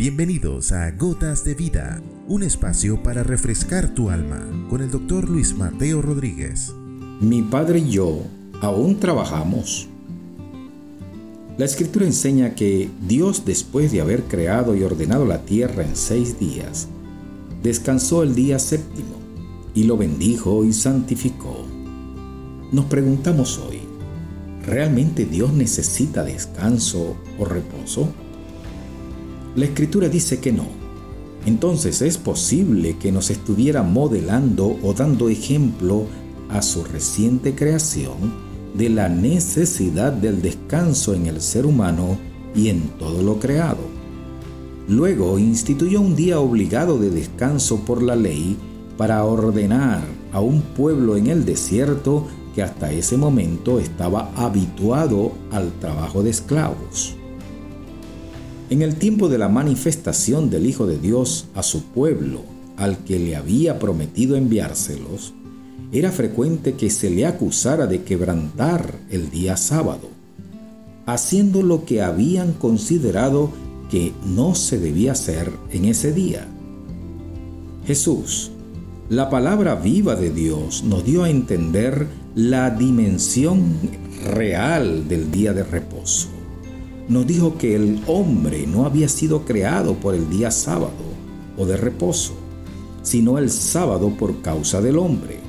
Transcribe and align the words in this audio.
Bienvenidos 0.00 0.72
a 0.72 0.92
Gotas 0.92 1.44
de 1.44 1.54
Vida, 1.54 2.00
un 2.26 2.42
espacio 2.42 3.02
para 3.02 3.22
refrescar 3.22 3.92
tu 3.92 4.08
alma 4.08 4.48
con 4.70 4.80
el 4.80 4.90
doctor 4.90 5.28
Luis 5.28 5.54
Mateo 5.54 6.00
Rodríguez. 6.00 6.72
Mi 7.20 7.42
padre 7.42 7.80
y 7.80 7.90
yo 7.90 8.22
aún 8.62 8.98
trabajamos. 8.98 9.88
La 11.58 11.66
escritura 11.66 12.06
enseña 12.06 12.54
que 12.54 12.88
Dios 13.06 13.44
después 13.44 13.92
de 13.92 14.00
haber 14.00 14.22
creado 14.22 14.74
y 14.74 14.84
ordenado 14.84 15.26
la 15.26 15.42
tierra 15.42 15.84
en 15.84 15.94
seis 15.94 16.40
días, 16.40 16.88
descansó 17.62 18.22
el 18.22 18.34
día 18.34 18.58
séptimo 18.58 19.16
y 19.74 19.84
lo 19.84 19.98
bendijo 19.98 20.64
y 20.64 20.72
santificó. 20.72 21.66
Nos 22.72 22.86
preguntamos 22.86 23.58
hoy, 23.58 23.80
¿realmente 24.64 25.26
Dios 25.26 25.52
necesita 25.52 26.24
descanso 26.24 27.18
o 27.38 27.44
reposo? 27.44 28.08
La 29.56 29.64
escritura 29.64 30.08
dice 30.08 30.38
que 30.38 30.52
no. 30.52 30.66
Entonces 31.44 32.02
es 32.02 32.18
posible 32.18 32.96
que 32.98 33.10
nos 33.10 33.30
estuviera 33.30 33.82
modelando 33.82 34.78
o 34.82 34.92
dando 34.92 35.28
ejemplo 35.28 36.04
a 36.48 36.62
su 36.62 36.84
reciente 36.84 37.54
creación 37.54 38.50
de 38.74 38.90
la 38.90 39.08
necesidad 39.08 40.12
del 40.12 40.42
descanso 40.42 41.14
en 41.14 41.26
el 41.26 41.40
ser 41.40 41.66
humano 41.66 42.18
y 42.54 42.68
en 42.68 42.90
todo 42.98 43.22
lo 43.22 43.38
creado. 43.38 44.00
Luego 44.88 45.38
instituyó 45.38 46.00
un 46.00 46.14
día 46.14 46.40
obligado 46.40 46.98
de 46.98 47.10
descanso 47.10 47.80
por 47.80 48.02
la 48.02 48.16
ley 48.16 48.56
para 48.96 49.24
ordenar 49.24 50.02
a 50.32 50.40
un 50.40 50.60
pueblo 50.62 51.16
en 51.16 51.28
el 51.28 51.44
desierto 51.44 52.26
que 52.54 52.62
hasta 52.62 52.92
ese 52.92 53.16
momento 53.16 53.80
estaba 53.80 54.30
habituado 54.36 55.32
al 55.50 55.72
trabajo 55.80 56.22
de 56.22 56.30
esclavos. 56.30 57.16
En 58.70 58.82
el 58.82 58.94
tiempo 58.94 59.28
de 59.28 59.36
la 59.36 59.48
manifestación 59.48 60.48
del 60.48 60.64
Hijo 60.64 60.86
de 60.86 60.96
Dios 60.96 61.46
a 61.56 61.64
su 61.64 61.82
pueblo, 61.86 62.42
al 62.76 62.98
que 62.98 63.18
le 63.18 63.34
había 63.34 63.80
prometido 63.80 64.36
enviárselos, 64.36 65.34
era 65.90 66.12
frecuente 66.12 66.74
que 66.74 66.88
se 66.88 67.10
le 67.10 67.26
acusara 67.26 67.88
de 67.88 68.04
quebrantar 68.04 68.94
el 69.10 69.28
día 69.28 69.56
sábado, 69.56 70.08
haciendo 71.04 71.64
lo 71.64 71.84
que 71.84 72.00
habían 72.00 72.52
considerado 72.52 73.50
que 73.90 74.12
no 74.24 74.54
se 74.54 74.78
debía 74.78 75.12
hacer 75.12 75.50
en 75.72 75.86
ese 75.86 76.12
día. 76.12 76.46
Jesús, 77.88 78.52
la 79.08 79.30
palabra 79.30 79.74
viva 79.74 80.14
de 80.14 80.30
Dios, 80.30 80.84
nos 80.84 81.04
dio 81.04 81.24
a 81.24 81.30
entender 81.30 82.06
la 82.36 82.70
dimensión 82.70 83.74
real 84.26 85.08
del 85.08 85.32
día 85.32 85.52
de 85.52 85.64
reposo 85.64 86.28
nos 87.10 87.26
dijo 87.26 87.58
que 87.58 87.74
el 87.74 88.00
hombre 88.06 88.68
no 88.68 88.86
había 88.86 89.08
sido 89.08 89.44
creado 89.44 89.94
por 89.94 90.14
el 90.14 90.30
día 90.30 90.52
sábado 90.52 90.92
o 91.58 91.66
de 91.66 91.76
reposo, 91.76 92.34
sino 93.02 93.36
el 93.36 93.50
sábado 93.50 94.14
por 94.16 94.40
causa 94.42 94.80
del 94.80 94.96
hombre. 94.96 95.40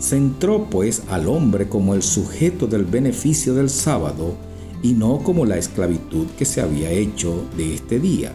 Centró 0.00 0.68
pues 0.68 1.04
al 1.08 1.28
hombre 1.28 1.68
como 1.68 1.94
el 1.94 2.02
sujeto 2.02 2.66
del 2.66 2.84
beneficio 2.84 3.54
del 3.54 3.70
sábado 3.70 4.34
y 4.82 4.94
no 4.94 5.18
como 5.18 5.46
la 5.46 5.56
esclavitud 5.56 6.26
que 6.36 6.44
se 6.44 6.60
había 6.60 6.90
hecho 6.90 7.44
de 7.56 7.74
este 7.74 8.00
día. 8.00 8.32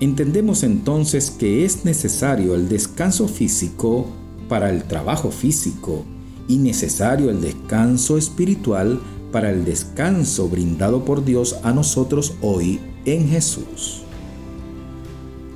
Entendemos 0.00 0.62
entonces 0.62 1.30
que 1.30 1.64
es 1.64 1.86
necesario 1.86 2.54
el 2.54 2.68
descanso 2.68 3.26
físico 3.26 4.06
para 4.50 4.68
el 4.68 4.84
trabajo 4.84 5.30
físico 5.30 6.04
y 6.46 6.58
necesario 6.58 7.30
el 7.30 7.40
descanso 7.40 8.18
espiritual 8.18 9.00
para 9.32 9.50
el 9.50 9.64
descanso 9.64 10.48
brindado 10.48 11.04
por 11.04 11.24
Dios 11.24 11.56
a 11.64 11.72
nosotros 11.72 12.34
hoy 12.42 12.80
en 13.04 13.28
Jesús. 13.28 14.02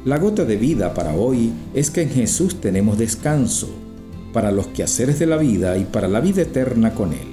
La 0.04 0.18
gota 0.18 0.44
de 0.44 0.56
vida 0.56 0.94
para 0.94 1.14
hoy 1.14 1.52
es 1.74 1.90
que 1.90 2.02
en 2.02 2.10
Jesús 2.10 2.60
tenemos 2.60 2.96
descanso 2.98 3.68
para 4.32 4.50
los 4.50 4.66
quehaceres 4.68 5.18
de 5.18 5.26
la 5.26 5.36
vida 5.36 5.76
y 5.78 5.84
para 5.84 6.08
la 6.08 6.20
vida 6.20 6.42
eterna 6.42 6.94
con 6.94 7.12
Él. 7.12 7.28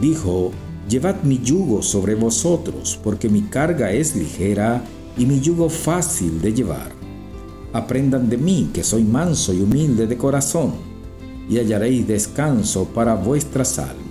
Dijo, 0.00 0.50
Llevad 0.88 1.22
mi 1.22 1.38
yugo 1.38 1.80
sobre 1.80 2.14
vosotros, 2.14 2.98
porque 3.02 3.28
mi 3.28 3.42
carga 3.42 3.92
es 3.92 4.16
ligera 4.16 4.82
y 5.16 5.26
mi 5.26 5.40
yugo 5.40 5.70
fácil 5.70 6.40
de 6.42 6.52
llevar. 6.52 6.92
Aprendan 7.72 8.28
de 8.28 8.36
mí, 8.36 8.70
que 8.74 8.82
soy 8.82 9.04
manso 9.04 9.54
y 9.54 9.62
humilde 9.62 10.06
de 10.06 10.16
corazón, 10.16 10.72
y 11.48 11.58
hallaréis 11.58 12.06
descanso 12.06 12.84
para 12.86 13.14
vuestras 13.14 13.78
almas. 13.78 14.01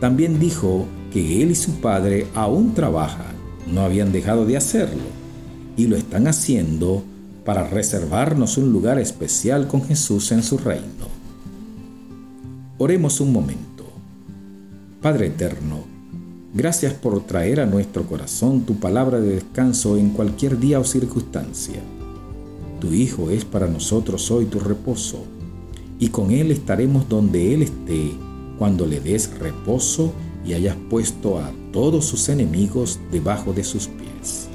También 0.00 0.40
dijo 0.40 0.86
que 1.12 1.42
él 1.42 1.50
y 1.50 1.54
su 1.54 1.72
padre 1.80 2.26
aún 2.34 2.72
trabajan, 2.72 3.36
no 3.70 3.82
habían 3.82 4.12
dejado 4.12 4.46
de 4.46 4.56
hacerlo, 4.56 5.02
y 5.76 5.86
lo 5.86 5.96
están 5.96 6.26
haciendo 6.26 7.04
para 7.44 7.68
reservarnos 7.68 8.56
un 8.56 8.72
lugar 8.72 8.98
especial 8.98 9.68
con 9.68 9.84
Jesús 9.84 10.32
en 10.32 10.42
su 10.42 10.56
reino. 10.56 11.10
Oremos 12.78 13.20
un 13.20 13.32
momento. 13.32 13.84
Padre 15.02 15.26
eterno, 15.26 15.84
gracias 16.54 16.94
por 16.94 17.20
traer 17.26 17.60
a 17.60 17.66
nuestro 17.66 18.06
corazón 18.06 18.62
tu 18.62 18.76
palabra 18.76 19.20
de 19.20 19.34
descanso 19.34 19.98
en 19.98 20.10
cualquier 20.10 20.58
día 20.58 20.80
o 20.80 20.84
circunstancia. 20.84 21.80
Tu 22.80 22.94
Hijo 22.94 23.28
es 23.28 23.44
para 23.44 23.66
nosotros 23.66 24.30
hoy 24.30 24.46
tu 24.46 24.60
reposo, 24.60 25.24
y 25.98 26.08
con 26.08 26.30
Él 26.30 26.50
estaremos 26.50 27.06
donde 27.06 27.52
Él 27.52 27.62
esté 27.62 28.12
cuando 28.60 28.86
le 28.86 29.00
des 29.00 29.38
reposo 29.38 30.12
y 30.44 30.52
hayas 30.52 30.76
puesto 30.90 31.38
a 31.38 31.50
todos 31.72 32.04
sus 32.04 32.28
enemigos 32.28 33.00
debajo 33.10 33.54
de 33.54 33.64
sus 33.64 33.86
pies. 33.86 34.50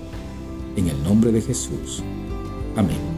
En 0.76 0.90
el 0.90 1.04
nombre 1.04 1.32
de 1.32 1.42
Jesús. 1.42 2.04
Amén. 2.76 3.15